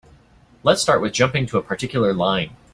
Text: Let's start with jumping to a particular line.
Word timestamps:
Let's 0.63 0.81
start 0.81 0.99
with 0.99 1.13
jumping 1.13 1.45
to 1.45 1.59
a 1.59 1.63
particular 1.63 2.11
line. 2.11 2.55